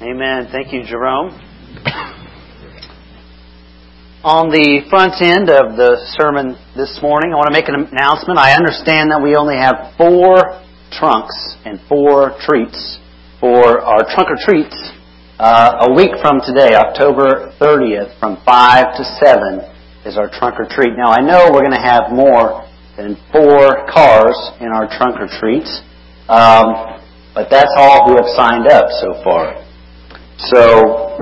[0.00, 0.46] Amen.
[0.52, 1.34] Thank you, Jerome.
[4.22, 8.38] On the front end of the sermon this morning, I want to make an announcement.
[8.38, 10.62] I understand that we only have four
[10.94, 11.34] trunks
[11.66, 13.02] and four treats
[13.42, 14.78] for our trunk or treats
[15.42, 19.66] uh, a week from today, October 30th, from 5 to 7
[20.06, 20.94] is our trunk or treat.
[20.94, 25.26] Now, I know we're going to have more than four cars in our trunk or
[25.26, 25.82] treats,
[26.30, 27.02] um,
[27.34, 29.67] but that's all who have signed up so far.
[30.38, 31.18] So,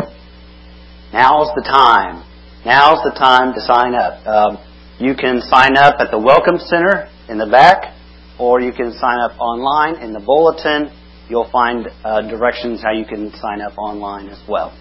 [1.12, 2.22] now's the time.
[2.64, 4.26] Now's the time to sign up.
[4.26, 4.58] Um,
[4.98, 7.94] you can sign up at the Welcome Center in the back,
[8.38, 10.92] or you can sign up online in the bulletin
[11.28, 14.76] you'll find uh, directions how you can sign up online as well.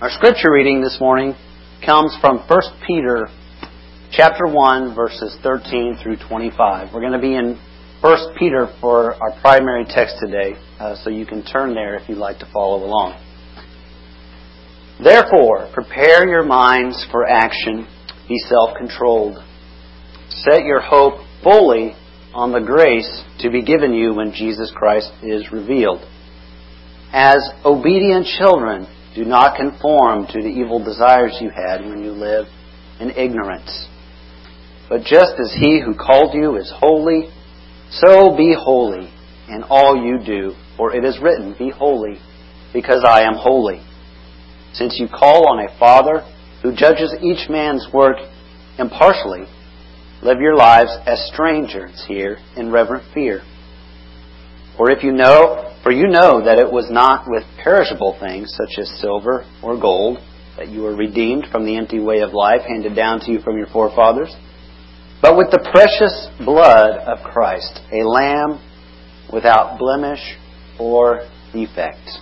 [0.00, 1.34] Our scripture reading this morning
[1.84, 3.28] comes from 1 Peter
[4.10, 6.92] chapter 1 verses 13 through 25.
[6.92, 7.58] We're going to be in
[8.00, 12.18] 1 Peter for our primary text today, uh, so you can turn there if you'd
[12.18, 13.20] like to follow along.
[15.02, 17.88] Therefore, prepare your minds for action.
[18.28, 19.38] Be self-controlled.
[20.28, 21.94] Set your hope fully
[22.34, 26.00] on the grace to be given you when Jesus Christ is revealed.
[27.12, 32.50] As obedient children, do not conform to the evil desires you had when you lived
[33.00, 33.88] in ignorance.
[34.88, 37.30] But just as he who called you is holy,
[37.90, 39.10] so be holy
[39.48, 42.18] in all you do, for it is written, Be holy,
[42.72, 43.82] because I am holy.
[44.72, 46.24] Since you call on a Father
[46.62, 48.16] who judges each man's work
[48.78, 49.46] impartially,
[50.22, 53.40] Live your lives as strangers here in reverent fear.
[54.76, 58.78] For if you know, for you know that it was not with perishable things such
[58.78, 60.18] as silver or gold
[60.58, 63.56] that you were redeemed from the empty way of life handed down to you from
[63.56, 64.36] your forefathers,
[65.22, 68.60] but with the precious blood of Christ, a lamb
[69.32, 70.36] without blemish
[70.78, 72.20] or defect.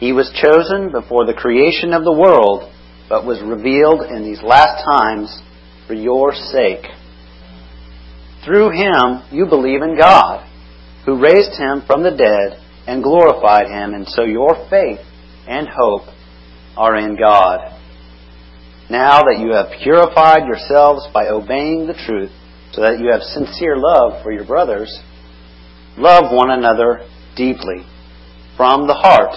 [0.00, 2.72] He was chosen before the creation of the world,
[3.06, 5.42] but was revealed in these last times
[5.86, 6.86] for your sake.
[8.42, 10.48] Through him you believe in God,
[11.04, 15.04] who raised him from the dead and glorified him, and so your faith
[15.46, 16.08] and hope
[16.78, 17.76] are in God.
[18.88, 22.32] Now that you have purified yourselves by obeying the truth,
[22.72, 24.98] so that you have sincere love for your brothers,
[25.98, 27.06] love one another
[27.36, 27.84] deeply
[28.56, 29.36] from the heart.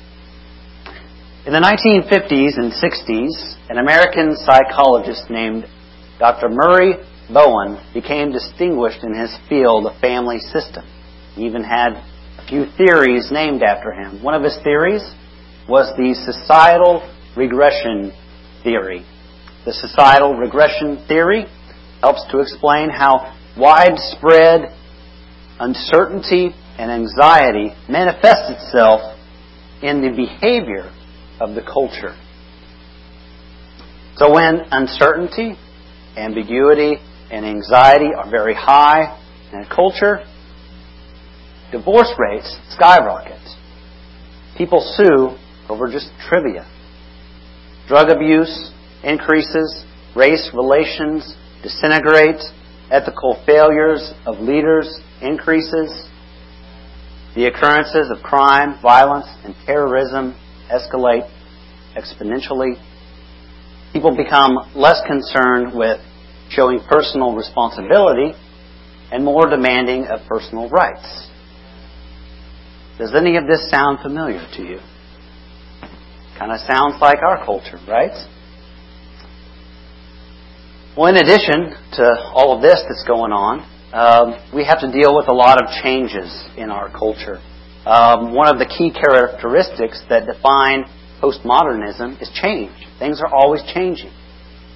[1.43, 5.65] In the 1950s and 60s, an American psychologist named
[6.19, 6.49] Dr.
[6.49, 6.97] Murray
[7.33, 10.85] Bowen became distinguished in his field of family system.
[11.33, 11.93] He even had
[12.37, 14.21] a few theories named after him.
[14.21, 15.01] One of his theories
[15.67, 17.01] was the societal
[17.35, 18.13] regression
[18.61, 19.03] theory.
[19.65, 21.47] The societal regression theory
[22.01, 24.77] helps to explain how widespread
[25.59, 29.17] uncertainty and anxiety manifests itself
[29.81, 30.91] in the behavior
[31.41, 32.15] of the culture.
[34.17, 35.57] So when uncertainty,
[36.15, 36.97] ambiguity,
[37.31, 39.17] and anxiety are very high
[39.51, 40.19] in a culture,
[41.71, 43.41] divorce rates skyrocket.
[44.57, 45.35] People sue
[45.67, 46.69] over just trivia.
[47.87, 48.71] Drug abuse
[49.03, 49.83] increases,
[50.15, 52.41] race relations disintegrate,
[52.91, 56.07] ethical failures of leaders increases,
[57.33, 60.35] the occurrences of crime, violence, and terrorism
[60.71, 61.29] escalate
[61.95, 62.81] exponentially.
[63.93, 65.99] People become less concerned with
[66.49, 68.33] showing personal responsibility
[69.11, 71.29] and more demanding of personal rights.
[72.97, 74.79] Does any of this sound familiar to you?
[76.37, 78.15] Kind of sounds like our culture, right?
[80.97, 82.03] Well, in addition to
[82.33, 83.63] all of this that's going on,
[83.93, 87.39] um, we have to deal with a lot of changes in our culture.
[87.85, 90.85] Um, one of the key characteristics that define
[91.21, 92.71] postmodernism is change.
[92.99, 94.11] Things are always changing.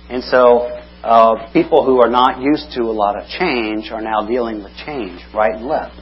[0.09, 0.69] And so
[1.03, 4.73] uh, people who are not used to a lot of change are now dealing with
[4.85, 5.99] change right and left.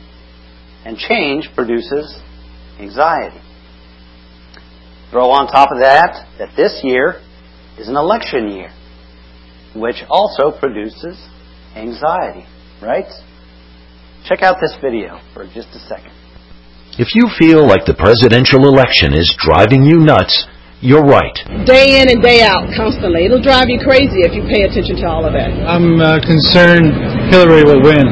[0.85, 2.19] And change produces
[2.79, 3.41] anxiety.
[5.11, 7.21] Throw on top of that that this year
[7.77, 8.71] is an election year,
[9.75, 11.19] which also produces
[11.75, 12.45] anxiety,
[12.81, 13.11] right?
[14.25, 16.11] Check out this video for just a second.
[16.93, 20.45] If you feel like the presidential election is driving you nuts,
[20.77, 21.33] you're right.
[21.65, 23.25] Day in and day out, constantly.
[23.25, 25.49] It'll drive you crazy if you pay attention to all of that.
[25.65, 26.93] I'm uh, concerned
[27.33, 28.05] Hillary will win.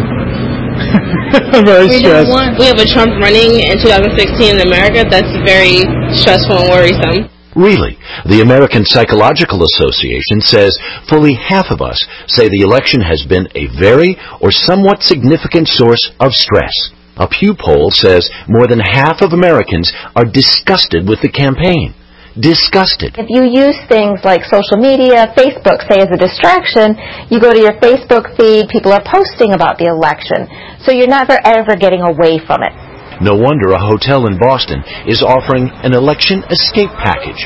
[1.53, 2.31] I'm very We stressed.
[2.33, 2.57] want.
[2.57, 5.05] We have a Trump running in 2016 in America.
[5.05, 5.85] That's very
[6.17, 7.29] stressful and worrisome.
[7.53, 10.73] Really, the American Psychological Association says
[11.05, 16.01] fully half of us say the election has been a very or somewhat significant source
[16.17, 16.73] of stress.
[17.17, 21.93] A Pew poll says more than half of Americans are disgusted with the campaign.
[22.39, 23.19] Disgusted.
[23.19, 26.95] If you use things like social media, Facebook, say as a distraction,
[27.27, 30.47] you go to your Facebook feed, people are posting about the election.
[30.79, 32.71] So you're never ever getting away from it.
[33.19, 37.45] No wonder a hotel in Boston is offering an election escape package.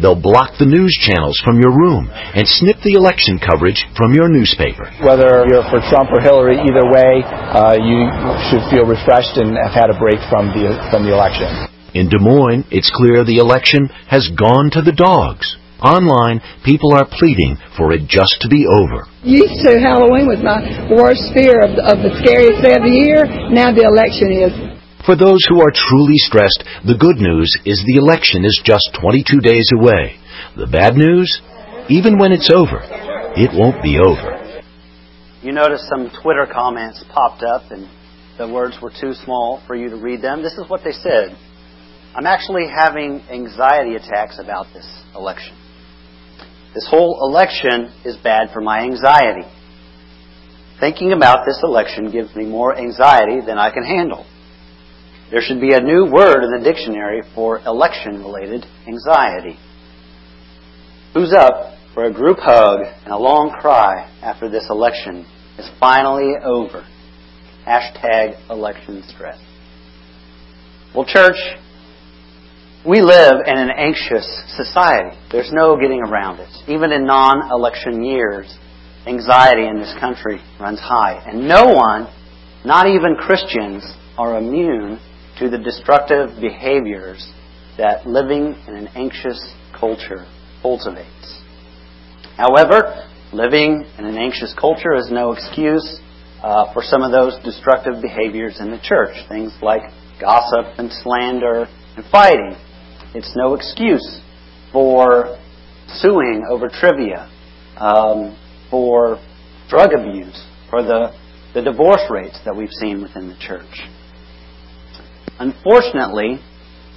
[0.00, 4.32] They'll block the news channels from your room and snip the election coverage from your
[4.32, 4.88] newspaper.
[5.04, 8.08] Whether you're for Trump or Hillary, either way, uh, you
[8.48, 11.68] should feel refreshed and have had a break from the from the election.
[11.92, 15.58] In Des Moines, it's clear the election has gone to the dogs.
[15.82, 19.08] Online, people are pleading for it just to be over.
[19.24, 20.60] Used to Halloween was my
[20.92, 23.24] worst fear of the, of the scariest day of the year.
[23.48, 24.79] Now the election is.
[25.04, 29.40] For those who are truly stressed, the good news is the election is just 22
[29.40, 30.20] days away.
[30.56, 31.40] The bad news?
[31.88, 32.84] Even when it's over,
[33.34, 34.36] it won't be over.
[35.42, 37.88] You notice some Twitter comments popped up and
[38.36, 40.42] the words were too small for you to read them.
[40.42, 41.36] This is what they said.
[42.14, 45.56] I'm actually having anxiety attacks about this election.
[46.74, 49.48] This whole election is bad for my anxiety.
[50.78, 54.26] Thinking about this election gives me more anxiety than I can handle.
[55.30, 59.58] There should be a new word in the dictionary for election related anxiety.
[61.14, 65.24] Who's up for a group hug and a long cry after this election
[65.56, 66.84] is finally over?
[67.64, 69.38] Hashtag election stress.
[70.96, 71.38] Well, church,
[72.84, 75.16] we live in an anxious society.
[75.30, 76.48] There's no getting around it.
[76.66, 78.52] Even in non election years,
[79.06, 81.22] anxiety in this country runs high.
[81.24, 82.08] And no one,
[82.64, 83.84] not even Christians,
[84.18, 84.98] are immune
[85.40, 87.32] to the destructive behaviors
[87.78, 90.26] that living in an anxious culture
[90.60, 91.40] cultivates.
[92.36, 95.98] However, living in an anxious culture is no excuse
[96.42, 99.16] uh, for some of those destructive behaviors in the church.
[99.30, 99.80] Things like
[100.20, 101.66] gossip and slander
[101.96, 102.54] and fighting.
[103.14, 104.20] It's no excuse
[104.72, 105.38] for
[105.88, 107.30] suing over trivia,
[107.78, 108.38] um,
[108.70, 109.18] for
[109.70, 111.16] drug abuse, for the,
[111.54, 113.88] the divorce rates that we've seen within the church.
[115.40, 116.38] Unfortunately,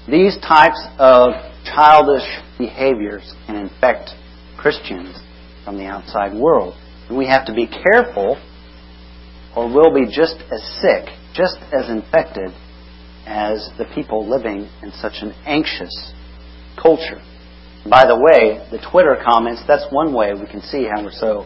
[0.10, 1.32] these types of
[1.64, 4.10] childish behaviors can infect
[4.58, 5.18] Christians
[5.64, 6.76] from the outside world.
[7.08, 8.38] And we have to be careful
[9.56, 12.52] or we'll be just as sick, just as infected
[13.26, 16.14] as the people living in such an anxious
[16.82, 17.22] culture.
[17.90, 21.46] By the way, the Twitter comments, that's one way we can see how we're so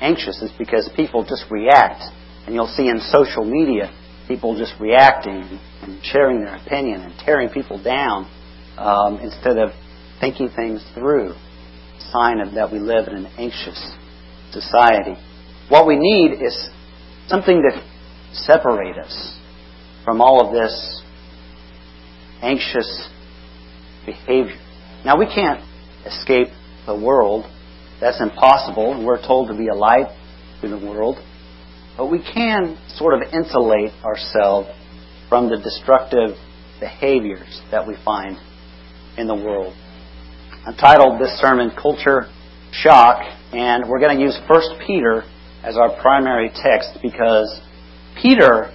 [0.00, 2.04] anxious is because people just react.
[2.46, 3.92] And you'll see in social media
[4.28, 8.30] people just reacting and sharing their opinion and tearing people down
[8.76, 9.70] um, instead of
[10.20, 11.34] thinking things through.
[12.12, 13.92] Sign of that we live in an anxious
[14.52, 15.14] society.
[15.68, 16.68] What we need is
[17.26, 17.82] something to
[18.32, 19.38] separate us
[20.04, 21.02] from all of this
[22.40, 23.08] anxious
[24.06, 24.56] behavior.
[25.04, 25.60] Now we can't
[26.06, 26.48] escape
[26.86, 27.44] the world.
[28.00, 29.04] That's impossible.
[29.04, 30.14] We're told to be a light
[30.70, 31.18] the world.
[31.98, 34.68] But we can sort of insulate ourselves
[35.28, 36.36] from the destructive
[36.78, 38.38] behaviors that we find
[39.18, 39.74] in the world.
[40.64, 42.28] I've titled this sermon Culture
[42.70, 45.24] Shock, and we're going to use 1 Peter
[45.64, 47.60] as our primary text because
[48.22, 48.72] Peter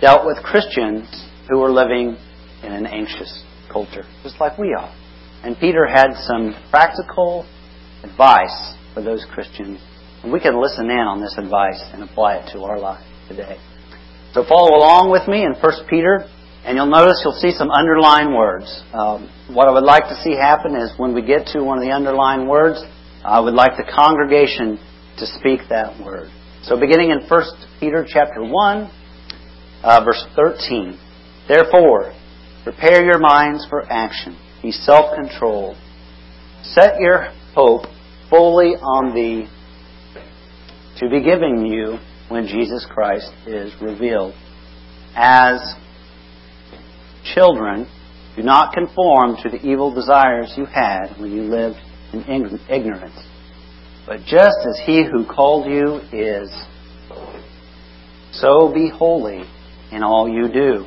[0.00, 1.08] dealt with Christians
[1.48, 2.16] who were living
[2.62, 4.94] in an anxious culture, just like we are.
[5.42, 7.46] And Peter had some practical
[8.04, 9.80] advice for those Christians,
[10.22, 13.58] and we can listen in on this advice and apply it to our life today.
[14.32, 16.28] So follow along with me in 1 Peter,
[16.64, 18.68] and you'll notice you'll see some underlined words.
[18.92, 21.84] Um, what I would like to see happen is when we get to one of
[21.84, 22.78] the underlined words,
[23.24, 24.78] I would like the congregation
[25.18, 26.30] to speak that word.
[26.62, 27.42] So beginning in 1
[27.80, 28.90] Peter chapter 1,
[29.82, 30.98] uh, verse 13.
[31.48, 32.12] Therefore,
[32.62, 34.38] prepare your minds for action.
[34.62, 35.76] Be self-controlled.
[36.62, 37.86] Set your hope
[38.28, 39.48] fully on the
[41.00, 44.34] to be given you when Jesus Christ is revealed.
[45.16, 45.58] As
[47.34, 47.88] children,
[48.36, 51.78] do not conform to the evil desires you had when you lived
[52.12, 52.22] in
[52.68, 53.18] ignorance.
[54.06, 56.50] But just as he who called you is,
[58.32, 59.42] so be holy
[59.90, 60.86] in all you do.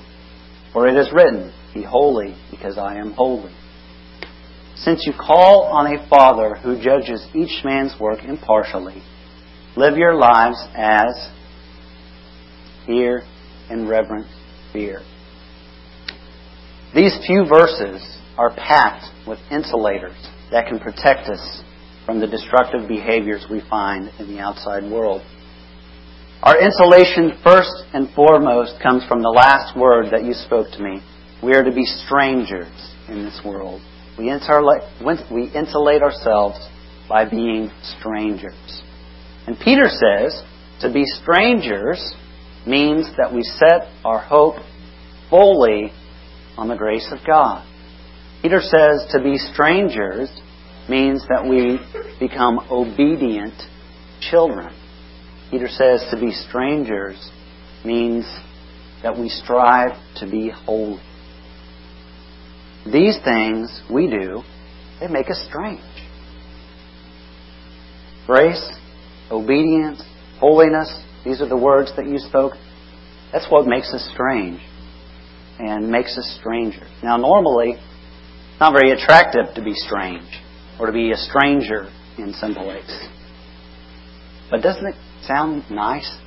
[0.74, 3.54] For it is written, Be holy because I am holy.
[4.76, 9.02] Since you call on a Father who judges each man's work impartially,
[9.76, 11.30] live your lives as
[12.86, 13.24] here
[13.70, 14.28] in reverent
[14.72, 15.02] fear.
[16.94, 20.16] These few verses are packed with insulators
[20.52, 21.64] that can protect us
[22.06, 25.22] from the destructive behaviors we find in the outside world.
[26.44, 31.02] Our insulation, first and foremost, comes from the last word that you spoke to me.
[31.42, 32.68] We are to be strangers
[33.08, 33.82] in this world.
[34.20, 34.84] We insulate,
[35.32, 36.60] we insulate ourselves
[37.10, 38.84] by being strangers.
[39.48, 40.42] And Peter says
[40.82, 42.14] to be strangers
[42.66, 44.56] means that we set our hope
[45.30, 45.92] fully
[46.58, 47.66] on the grace of God.
[48.42, 50.30] Peter says to be strangers
[50.90, 51.80] means that we
[52.20, 53.54] become obedient
[54.20, 54.74] children.
[55.50, 57.32] Peter says to be strangers
[57.86, 58.26] means
[59.02, 61.02] that we strive to be holy.
[62.86, 64.44] These things we do,
[65.00, 65.82] they make us strange.
[68.26, 68.72] Grace,
[69.32, 70.04] obedience,
[70.40, 72.54] holiness, these are the words that you spoke.
[73.32, 74.62] That's what makes us strange
[75.60, 76.90] and makes us strangers.
[77.02, 80.28] Now, normally, it's not very attractive to be strange
[80.80, 83.08] or to be a stranger in some place.
[84.52, 86.18] But doesn't it sound nice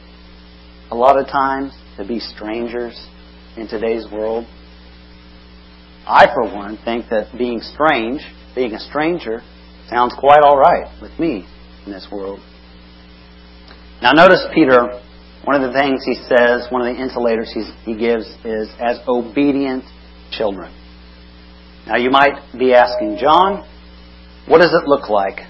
[0.91, 3.09] a lot of times to be strangers
[3.57, 4.47] in today's world?
[6.07, 8.23] I, for one, think that being strange,
[8.55, 9.43] being a stranger,
[9.91, 11.47] sounds quite all right with me
[11.85, 12.41] in this world.
[14.07, 15.03] Now, notice Peter,
[15.43, 19.83] one of the things he says, one of the insulators he gives is as obedient
[20.31, 20.73] children.
[21.89, 23.67] Now, you might be asking, John,
[24.47, 25.41] what does it look like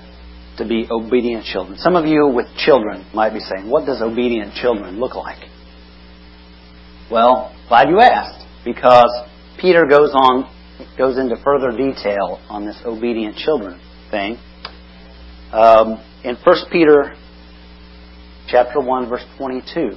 [0.57, 1.77] to be obedient children?
[1.77, 5.51] Some of you with children might be saying, what does obedient children look like?
[7.11, 9.13] Well, glad you asked, because
[9.61, 10.51] Peter goes on,
[10.97, 13.79] goes into further detail on this obedient children
[14.11, 14.39] thing.
[15.53, 17.17] Um, in 1 Peter
[18.49, 19.91] chapter 1 verse 22,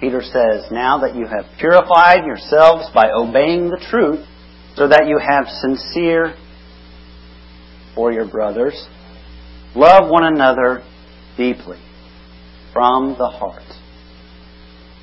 [0.00, 4.26] Peter says, Now that you have purified yourselves by obeying the truth,
[4.74, 6.34] so that you have sincere
[7.94, 8.86] for your brothers.
[9.74, 10.82] Love one another
[11.36, 11.78] deeply
[12.72, 13.62] from the heart.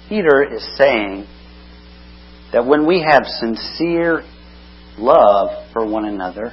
[0.10, 1.28] Peter is saying
[2.52, 4.24] that when we have sincere
[4.98, 6.52] love for one another,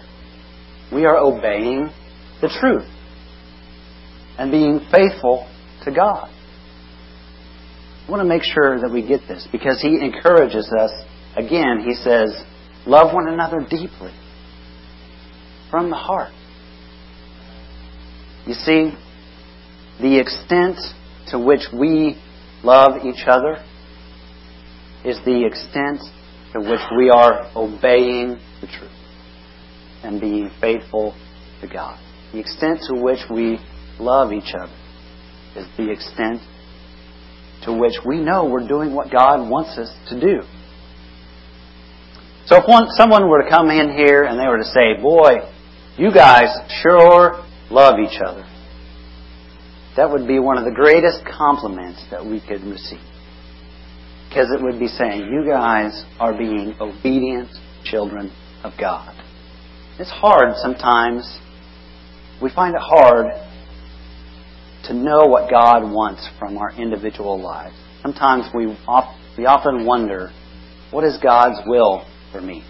[0.93, 1.91] we are obeying
[2.41, 2.89] the truth
[4.39, 5.49] and being faithful
[5.87, 6.29] to God.
[8.07, 10.93] I want to make sure that we get this because he encourages us.
[11.37, 12.45] Again, he says,
[12.87, 14.13] love one another deeply
[15.71, 16.33] from the heart.
[18.47, 18.93] You see,
[20.01, 20.77] the extent
[21.31, 22.21] to which we
[22.63, 23.65] love each other
[25.05, 26.01] is the extent
[26.53, 28.91] to which we are obeying the truth
[30.05, 31.17] and being faithful
[31.61, 31.99] to God.
[32.33, 33.59] The extent to which we
[33.99, 34.73] love each other
[35.57, 36.41] is the extent
[37.65, 40.43] to which we know we're doing what God wants us to do.
[42.47, 45.51] So if one, someone were to come in here and they were to say, Boy,
[45.99, 46.49] you guys
[46.83, 48.45] sure love each other.
[49.97, 53.01] That would be one of the greatest compliments that we could receive.
[54.29, 57.49] Because it would be saying, you guys are being obedient
[57.85, 58.31] children
[58.63, 59.17] of God.
[59.99, 61.39] It's hard sometimes.
[62.43, 63.27] We find it hard
[64.89, 67.75] to know what God wants from our individual lives.
[68.03, 70.31] Sometimes we, we often wonder,
[70.91, 72.65] what is God's will for me?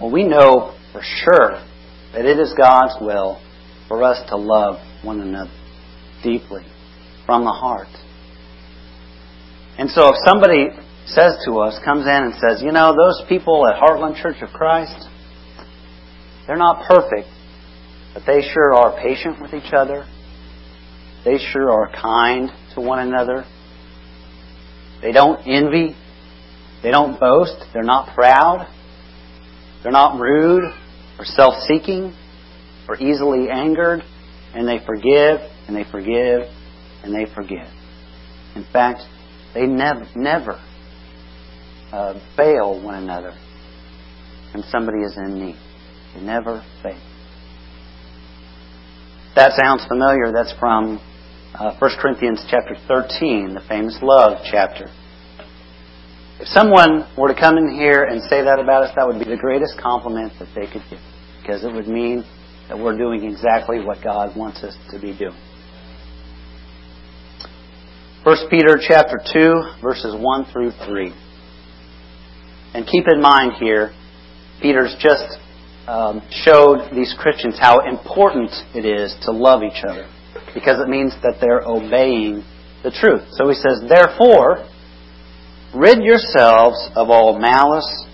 [0.00, 1.64] Well, we know for sure
[2.12, 3.40] that it is God's will
[3.88, 5.50] for us to love one another
[6.22, 6.64] deeply
[7.26, 7.88] from the heart.
[9.78, 10.68] And so if somebody
[11.06, 14.50] says to us, comes in and says, you know, those people at Heartland Church of
[14.50, 15.08] Christ,
[16.46, 17.28] they're not perfect,
[18.14, 20.06] but they sure are patient with each other.
[21.24, 23.44] They sure are kind to one another.
[25.02, 25.96] They don't envy.
[26.82, 27.64] They don't boast.
[27.72, 28.66] They're not proud.
[29.82, 30.64] They're not rude
[31.18, 32.14] or self seeking
[32.88, 34.02] or easily angered,
[34.54, 36.42] and they forgive and they forgive
[37.02, 37.68] and they forgive.
[38.54, 39.02] In fact,
[39.54, 40.60] they never, never
[41.92, 43.36] uh, fail one another
[44.52, 45.56] when somebody is in need.
[46.14, 47.00] They never fail.
[49.36, 50.32] That sounds familiar.
[50.32, 51.00] That's from
[51.58, 54.86] uh, 1 Corinthians chapter 13, the famous love chapter.
[56.38, 59.28] If someone were to come in here and say that about us, that would be
[59.28, 61.00] the greatest compliment that they could give.
[61.42, 62.24] Because it would mean
[62.68, 65.34] that we're doing exactly what God wants us to be doing.
[68.22, 71.12] 1 Peter chapter 2, verses 1 through 3.
[72.74, 73.92] And keep in mind here,
[74.62, 75.38] Peter's just
[75.88, 80.08] um, showed these Christians how important it is to love each other
[80.54, 82.44] because it means that they're obeying
[82.82, 83.28] the truth.
[83.32, 84.68] So he says, Therefore,
[85.74, 88.06] rid yourselves of all malice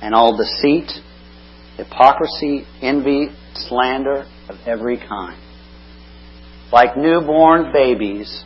[0.00, 0.90] and all deceit,
[1.76, 5.40] hypocrisy, envy, slander of every kind.
[6.72, 8.44] Like newborn babies,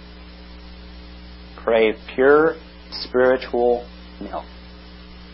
[1.57, 2.57] crave pure
[2.91, 3.89] spiritual
[4.21, 4.45] milk,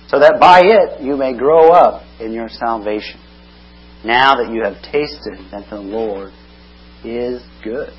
[0.08, 3.20] so that by it you may grow up in your salvation,
[4.04, 6.32] now that you have tasted that the Lord
[7.04, 7.90] is good.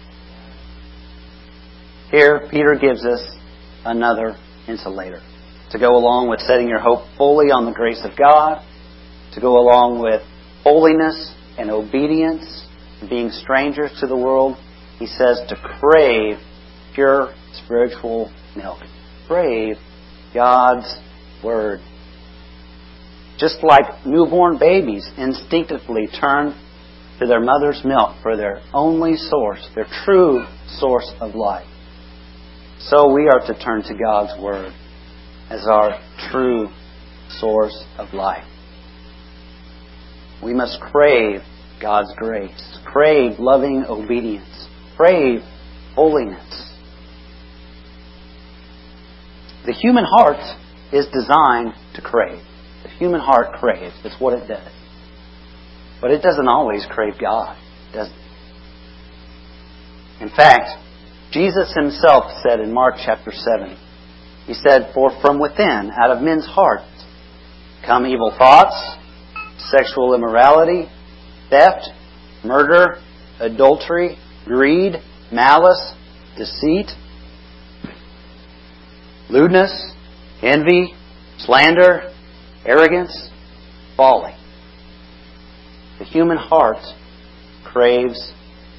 [2.12, 3.22] Here, Peter gives us
[3.86, 4.38] another
[4.68, 5.22] insulator
[5.72, 8.66] to go along with setting your hope fully on the grace of God,
[9.34, 10.22] to go along with
[10.63, 12.66] holiness and obedience,
[13.10, 14.58] being strangers to the world.
[15.00, 16.38] He says to crave
[16.96, 18.80] pure spiritual milk.
[19.27, 19.75] Crave
[20.34, 20.98] God's
[21.44, 21.82] Word.
[23.38, 26.56] Just like newborn babies instinctively turn
[27.19, 30.45] to their mother's milk for their only source, their true
[30.79, 31.67] source of life.
[32.79, 34.71] So we are to turn to God's Word
[35.50, 36.00] as our
[36.31, 36.67] true
[37.29, 38.45] source of life.
[40.43, 41.41] We must crave
[41.81, 45.41] God's grace, crave loving obedience, crave
[45.95, 46.71] holiness.
[49.65, 50.39] The human heart
[50.93, 52.41] is designed to crave.
[52.83, 53.95] The human heart craves.
[54.03, 54.71] It's what it does.
[56.01, 57.58] But it doesn't always crave God,
[57.94, 58.13] does it?
[60.22, 60.70] In fact,
[61.32, 63.77] Jesus himself said in Mark chapter 7,
[64.46, 66.86] He said, For from within, out of men's hearts,
[67.86, 68.98] come evil thoughts,
[69.58, 70.89] sexual immorality,
[71.50, 71.89] theft,
[72.44, 73.01] murder,
[73.39, 74.96] adultery, greed,
[75.32, 75.94] malice,
[76.38, 76.88] deceit,
[79.30, 79.94] lewdness,
[80.42, 80.94] envy,
[81.39, 82.13] slander,
[82.66, 83.30] arrogance,
[83.96, 84.34] folly.
[86.00, 86.77] The human heart
[87.66, 88.34] craves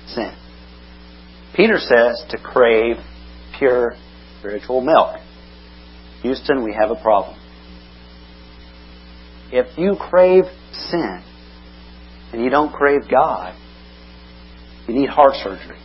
[0.06, 0.34] sin.
[1.54, 2.96] Peter says to crave
[3.58, 3.94] pure
[4.38, 5.16] spiritual milk.
[6.22, 7.36] Houston, we have a problem.
[9.50, 11.22] If you crave sin
[12.32, 13.58] and you don't crave God,
[14.86, 15.78] you need heart surgery.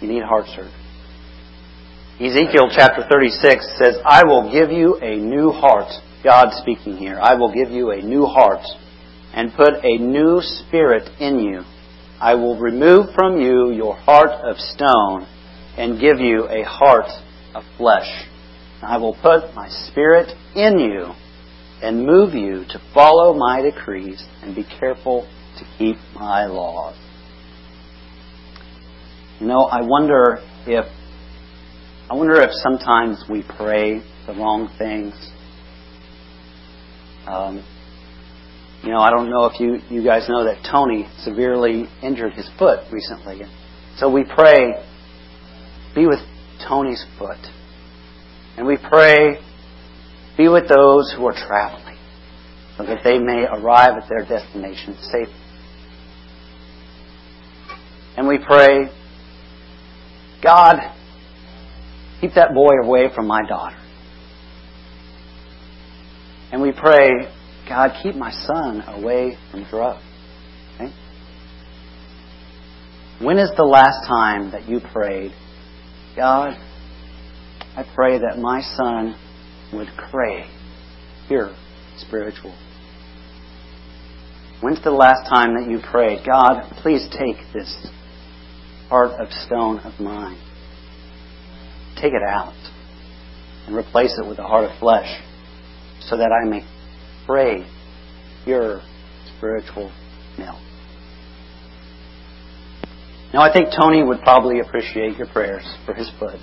[0.00, 0.72] You need heart surgery.
[2.20, 5.90] Ezekiel chapter 36 says, I will give you a new heart.
[6.22, 7.18] God speaking here.
[7.20, 8.60] I will give you a new heart
[9.34, 11.62] and put a new spirit in you.
[12.20, 15.26] I will remove from you your heart of stone
[15.76, 17.10] and give you a heart
[17.54, 18.08] of flesh.
[18.82, 21.12] I will put my spirit in you
[21.82, 26.96] and move you to follow my decrees and be careful to keep my laws.
[29.38, 30.84] You know, I wonder if
[32.10, 35.14] I wonder if sometimes we pray the wrong things.
[37.26, 37.64] Um,
[38.82, 42.48] you know, I don't know if you, you guys know that Tony severely injured his
[42.58, 43.42] foot recently.
[43.96, 44.72] So we pray,
[45.94, 46.20] be with
[46.66, 47.38] Tony's foot.
[48.56, 49.38] And we pray,
[50.36, 51.98] be with those who are traveling,
[52.76, 55.34] so that they may arrive at their destination safely.
[58.16, 58.90] And we pray,
[60.42, 60.78] God,
[62.20, 63.76] Keep that boy away from my daughter.
[66.52, 67.08] And we pray,
[67.70, 70.02] God, keep my son away from drugs.
[70.74, 70.92] Okay?
[73.24, 75.32] When is the last time that you prayed,
[76.14, 76.58] God,
[77.76, 79.16] I pray that my son
[79.72, 80.50] would crave
[81.28, 81.54] pure
[81.96, 82.54] spiritual?
[84.60, 87.86] When's the last time that you prayed, God, please take this
[88.90, 90.38] heart of stone of mine
[92.00, 92.54] take it out
[93.66, 95.20] and replace it with a heart of flesh
[96.00, 96.64] so that I may
[97.30, 97.64] pray
[98.44, 98.82] your
[99.36, 99.92] spiritual
[100.36, 100.58] milk.
[103.32, 106.40] Now, I think Tony would probably appreciate your prayers for his foot.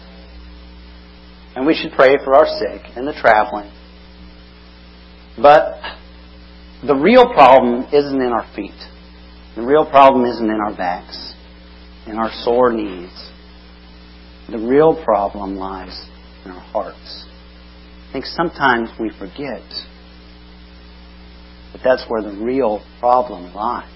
[1.55, 3.69] And we should pray for our sick and the traveling.
[5.35, 5.81] But
[6.85, 8.79] the real problem isn't in our feet.
[9.57, 11.33] The real problem isn't in our backs,
[12.05, 13.11] in our sore knees.
[14.49, 16.07] The real problem lies
[16.45, 17.25] in our hearts.
[18.07, 19.63] I think sometimes we forget
[21.73, 23.89] that that's where the real problem lies.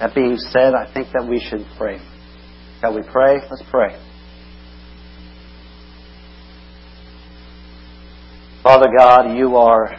[0.00, 1.98] That being said, I think that we should pray.
[2.80, 3.36] Shall we pray?
[3.50, 3.98] Let's pray.
[8.62, 9.96] Father God, you are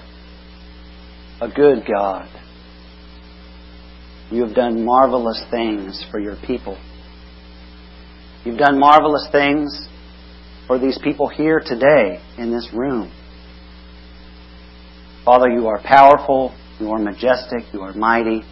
[1.42, 2.30] a good God.
[4.30, 6.78] You have done marvelous things for your people.
[8.44, 9.88] You've done marvelous things
[10.68, 13.12] for these people here today in this room.
[15.24, 18.44] Father, you are powerful, you are majestic, you are mighty,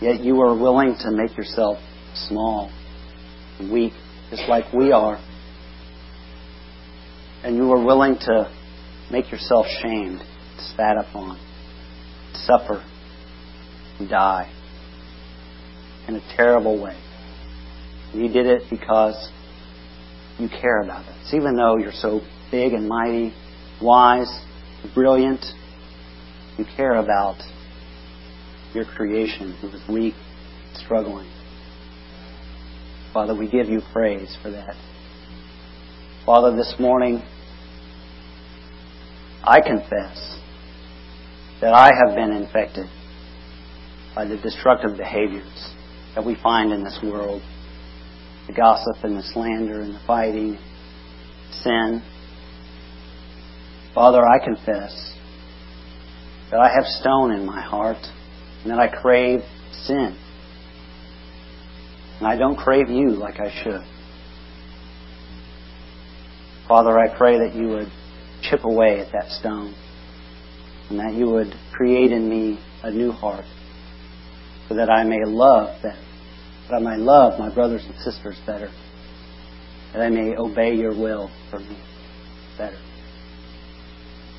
[0.00, 1.78] yet you are willing to make yourself
[2.14, 2.70] small,
[3.72, 3.94] weak,
[4.30, 5.18] just like we are.
[7.42, 8.52] And you are willing to
[9.10, 10.20] make yourself shamed,
[10.58, 11.38] spat upon,
[12.34, 12.84] suffer,
[13.98, 14.52] and die
[16.08, 16.96] in a terrible way.
[18.12, 19.30] And you did it because
[20.38, 21.32] you care about us.
[21.32, 22.20] Even though you're so
[22.50, 23.34] big and mighty,
[23.80, 24.30] wise,
[24.94, 25.44] brilliant,
[26.58, 27.36] you care about
[28.74, 30.14] your creation who is weak,
[30.74, 31.30] struggling.
[33.12, 34.74] Father, we give you praise for that.
[36.26, 37.22] Father, this morning,
[39.42, 40.38] I confess
[41.60, 42.86] that I have been infected
[44.14, 45.72] by the destructive behaviors
[46.14, 47.42] that we find in this world
[48.46, 50.58] the gossip and the slander and the fighting,
[51.50, 52.02] sin.
[53.94, 55.14] Father, I confess
[56.50, 57.96] that I have stone in my heart
[58.62, 59.40] and that I crave
[59.72, 60.16] sin.
[62.18, 63.84] And I don't crave you like I should.
[66.68, 67.92] Father, I pray that you would
[68.42, 69.74] chip away at that stone
[70.90, 73.44] and that you would create in me a new heart
[74.68, 75.98] so that I may love them,
[76.68, 78.70] that I may love my brothers and sisters better,
[79.92, 81.78] that I may obey your will for me
[82.58, 82.78] better.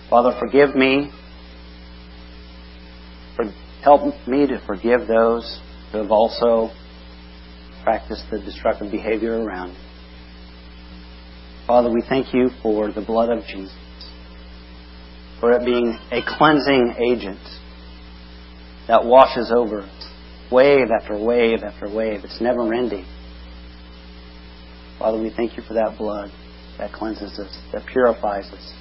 [0.09, 1.11] Father, forgive me.
[3.35, 3.45] For,
[3.83, 5.59] help me to forgive those
[5.91, 6.69] who have also
[7.83, 9.79] practiced the destructive behavior around me.
[11.65, 13.75] Father, we thank you for the blood of Jesus,
[15.39, 17.39] for it being a cleansing agent
[18.87, 20.06] that washes over us,
[20.51, 22.21] wave after wave after wave.
[22.23, 23.05] It's never ending.
[24.99, 26.31] Father, we thank you for that blood
[26.77, 28.73] that cleanses us, that purifies us.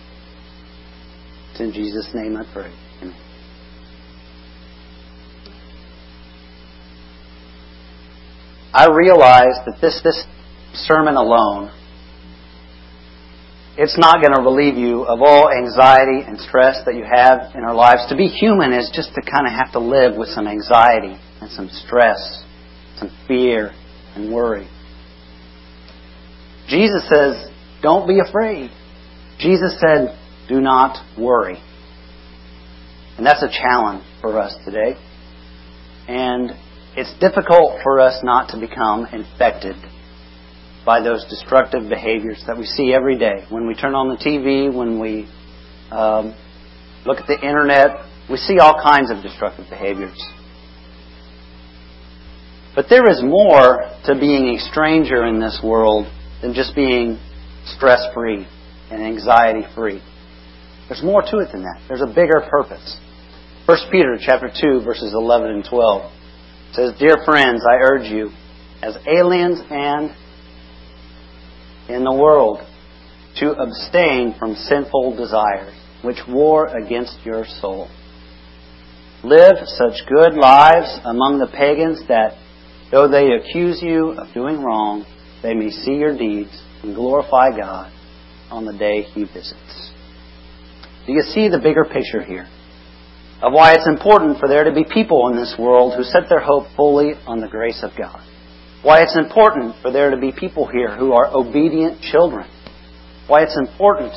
[1.51, 2.73] It's in Jesus' name I pray.
[3.03, 3.17] Amen.
[8.73, 10.25] I realize that this, this
[10.75, 11.73] sermon alone,
[13.79, 17.63] it's not going to relieve you of all anxiety and stress that you have in
[17.63, 18.07] our lives.
[18.09, 21.51] To be human is just to kind of have to live with some anxiety and
[21.51, 22.43] some stress,
[22.97, 23.73] some fear
[24.15, 24.67] and worry.
[26.69, 27.51] Jesus says,
[27.83, 28.71] don't be afraid.
[29.39, 31.59] Jesus said, do not worry.
[33.19, 34.97] And that's a challenge for us today.
[36.09, 36.53] And
[36.97, 39.77] it's difficult for us not to become infected
[40.87, 43.45] by those destructive behaviors that we see every day.
[43.51, 45.29] When we turn on the TV, when we
[45.91, 46.35] um,
[47.05, 50.17] look at the internet, we see all kinds of destructive behaviors.
[52.77, 56.07] But there is more to being a stranger in this world
[56.41, 57.19] than just being
[57.65, 58.47] stress free
[58.91, 60.01] and anxiety free.
[60.89, 61.83] There's more to it than that.
[61.89, 63.01] There's a bigger purpose.
[63.67, 66.13] 1 Peter chapter 2 verses 11 and 12
[66.75, 68.31] says, Dear friends, I urge you,
[68.83, 70.15] as aliens and
[71.89, 72.59] in the world,
[73.37, 77.89] to abstain from sinful desires, which war against your soul.
[79.23, 82.39] Live such good lives among the pagans that,
[82.91, 85.05] though they accuse you of doing wrong,
[85.43, 86.51] they may see your deeds
[86.83, 87.93] and glorify God
[88.51, 89.93] on the day He visits.
[91.07, 92.49] Do you see the bigger picture here?
[93.43, 96.41] Of why it's important for there to be people in this world who set their
[96.41, 98.21] hope fully on the grace of God.
[98.87, 102.49] Why it's important for there to be people here who are obedient children.
[103.27, 104.13] Why it's important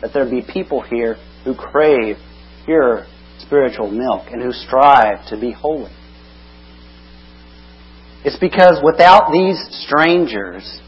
[0.00, 2.16] that there be people here who crave
[2.64, 3.04] pure
[3.40, 5.92] spiritual milk and who strive to be holy.
[8.24, 10.80] It's because without these strangers,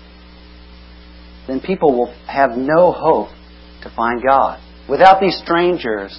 [1.47, 3.29] then people will have no hope
[3.83, 4.59] to find God.
[4.89, 6.19] Without these strangers,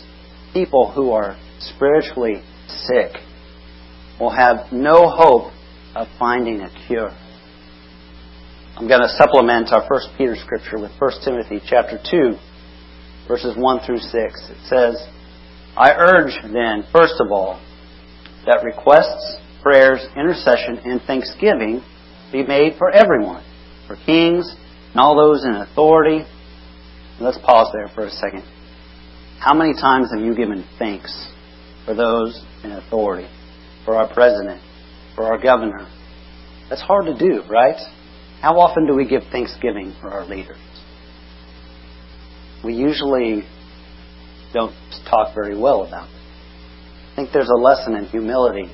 [0.53, 3.13] people who are spiritually sick
[4.19, 5.53] will have no hope
[5.95, 7.12] of finding a cure.
[8.75, 12.38] I'm going to supplement our first Peter scripture with 1 Timothy chapter 2
[13.27, 14.12] verses 1 through 6.
[14.13, 15.08] It says,
[15.77, 17.62] I urge then, first of all,
[18.45, 21.82] that requests, prayers, intercession, and thanksgiving
[22.32, 23.43] be made for everyone,
[23.88, 24.56] for kings
[24.91, 26.25] and all those in authority.
[27.19, 28.43] Let's pause there for a second.
[29.39, 31.32] How many times have you given thanks
[31.86, 33.29] for those in authority,
[33.86, 34.62] for our president,
[35.15, 35.88] for our governor?
[36.69, 37.78] That's hard to do, right?
[38.41, 40.58] How often do we give thanksgiving for our leaders?
[42.63, 43.43] We usually
[44.54, 44.76] don't
[45.10, 46.15] talk very well about it.
[47.12, 48.71] I think there's a lesson in humility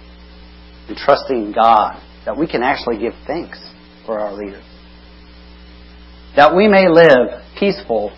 [0.88, 3.60] and trusting God that we can actually give thanks
[4.06, 4.63] for our leaders.
[6.36, 8.15] That we may live peaceful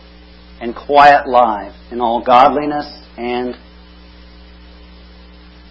[0.59, 2.85] and quiet lives in all godliness
[3.17, 3.55] and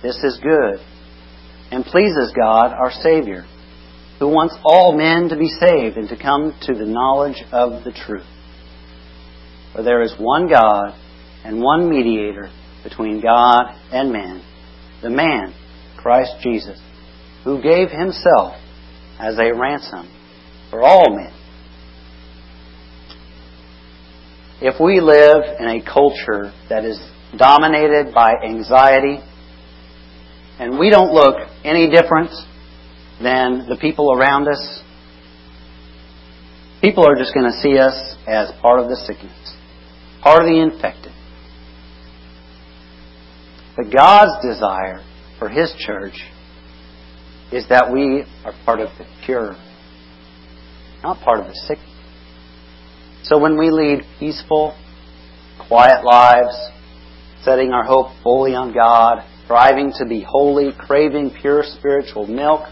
[0.03, 0.81] this is good
[1.71, 3.45] and pleases God our Savior,
[4.19, 7.93] who wants all men to be saved and to come to the knowledge of the
[7.93, 8.27] truth.
[9.73, 10.95] For there is one God
[11.45, 12.51] and one mediator
[12.83, 14.43] between God and man,
[15.03, 15.55] the man,
[15.97, 16.81] Christ Jesus,
[17.45, 18.55] who gave himself
[19.19, 20.11] as a ransom
[20.71, 21.33] for all men.
[24.63, 27.01] If we live in a culture that is
[27.39, 29.21] dominated by anxiety,
[30.61, 32.31] and we don't look any different
[33.23, 34.83] than the people around us,
[36.83, 39.57] people are just going to see us as part of the sickness,
[40.23, 41.13] part of the infected.
[43.75, 45.03] But God's desire
[45.39, 46.21] for His church
[47.51, 49.57] is that we are part of the cure,
[51.03, 51.79] not part of the sick.
[53.23, 54.77] So when we lead peaceful,
[55.69, 56.55] quiet lives,
[57.45, 62.69] setting our hope fully on God, striving to be holy, craving pure spiritual milk,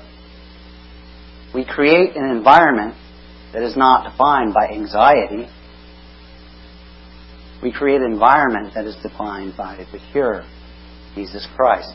[1.52, 2.94] we create an environment
[3.52, 5.48] that is not defined by anxiety.
[7.60, 10.44] We create an environment that is defined by the cure,
[11.16, 11.92] Jesus Christ.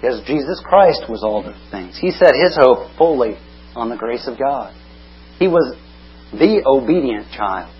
[0.00, 1.98] Because Jesus Christ was all those things.
[2.00, 3.38] He set his hope fully
[3.74, 4.72] on the grace of God.
[5.40, 5.76] He was
[6.30, 7.74] the obedient child.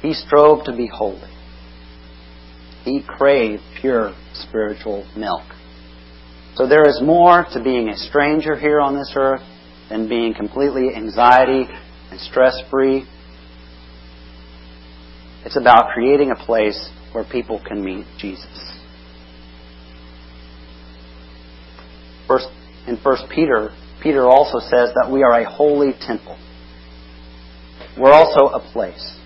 [0.00, 1.20] He strove to be holy.
[2.84, 5.42] He craved pure spiritual milk.
[6.54, 9.42] So there is more to being a stranger here on this earth
[9.88, 11.66] than being completely anxiety
[12.10, 13.04] and stress free.
[15.44, 18.72] It's about creating a place where people can meet Jesus.
[22.28, 22.48] First,
[22.86, 23.70] in First Peter,
[24.02, 26.38] Peter also says that we are a holy temple.
[27.98, 29.16] We're also a place,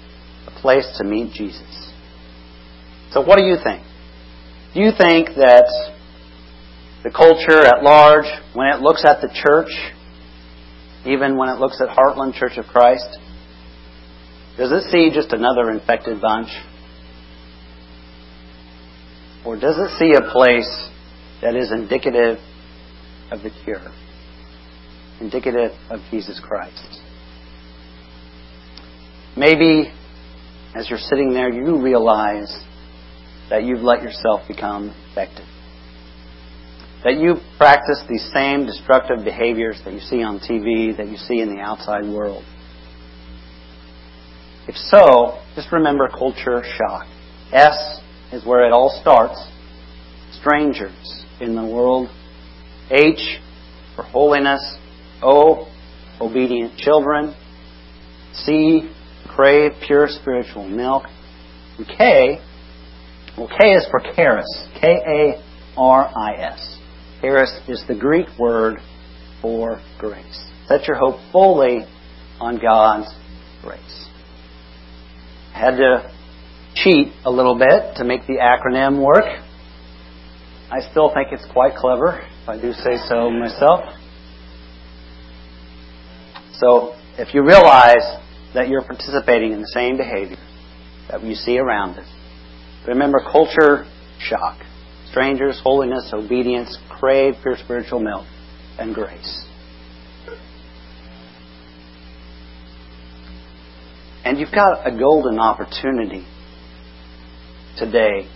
[0.46, 1.85] a place to meet Jesus.
[3.16, 3.82] So what do you think?
[4.74, 5.64] Do you think that
[7.02, 9.70] the culture at large, when it looks at the church,
[11.06, 13.08] even when it looks at Heartland Church of Christ,
[14.58, 16.48] does it see just another infected bunch?
[19.46, 20.90] Or does it see a place
[21.40, 22.36] that is indicative
[23.30, 23.80] of the cure?
[25.22, 27.00] Indicative of Jesus Christ?
[29.38, 29.90] Maybe
[30.74, 32.54] as you're sitting there, you realize
[33.50, 35.46] that you've let yourself become infected.
[37.04, 41.40] That you practice these same destructive behaviors that you see on TV, that you see
[41.40, 42.44] in the outside world.
[44.66, 47.06] If so, just remember culture shock.
[47.52, 48.00] S
[48.32, 49.40] is where it all starts.
[50.40, 52.08] Strangers in the world.
[52.90, 53.38] H
[53.94, 54.76] for holiness.
[55.22, 55.68] O,
[56.20, 57.36] obedient children.
[58.32, 58.90] C,
[59.28, 61.04] crave pure spiritual milk.
[61.78, 62.40] And K,
[63.36, 64.00] well, K is for.
[64.80, 65.40] K-A-R-I-S.
[67.20, 68.78] Charis is the Greek word
[69.42, 70.50] for grace.
[70.68, 71.84] Set your hope fully
[72.40, 73.12] on God's
[73.62, 74.08] grace.
[75.54, 76.12] I had to
[76.74, 79.24] cheat a little bit to make the acronym work.
[80.70, 83.84] I still think it's quite clever, if I do say so myself.
[86.54, 88.18] So, if you realize
[88.54, 90.38] that you're participating in the same behavior
[91.10, 92.15] that you see around us.
[92.86, 93.84] Remember culture
[94.18, 94.58] shock.
[95.10, 98.26] Strangers, holiness, obedience, crave for spiritual milk,
[98.78, 99.44] and grace.
[104.24, 106.26] And you've got a golden opportunity
[107.78, 108.28] today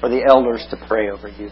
[0.00, 1.50] for the elders to pray over you.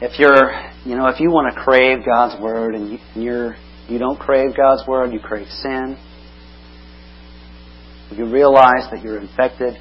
[0.00, 0.50] If you're,
[0.84, 3.56] you know, if you want to crave God's word and you're
[3.88, 5.96] you don't crave God's Word, you crave sin.
[8.16, 9.76] You realize that you're infected,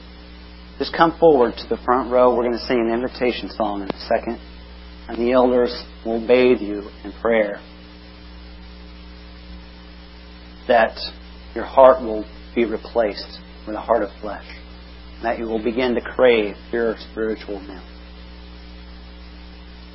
[0.78, 2.36] just come forward to the front row.
[2.36, 4.39] We're going to sing an invitation song in a second.
[5.08, 7.62] And the elders will bathe you in prayer.
[10.67, 10.98] That
[11.54, 14.45] your heart will be replaced with a heart of flesh.
[15.24, 17.84] That you will begin to crave pure spiritual milk.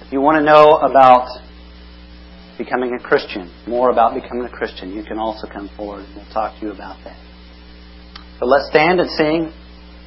[0.01, 1.29] If you want to know about
[2.57, 6.33] becoming a Christian, more about becoming a Christian, you can also come forward and we'll
[6.33, 7.19] talk to you about that.
[8.41, 9.53] So let's stand and sing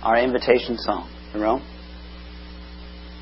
[0.01, 1.07] our invitation song.
[1.33, 1.61] Jerome?